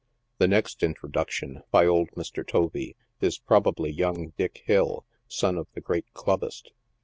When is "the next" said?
0.39-0.81